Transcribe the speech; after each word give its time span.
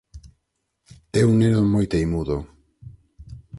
...é 1.19 1.21
un 1.29 1.35
neno 1.41 1.61
moi 1.73 1.85
teimudo. 1.93 2.37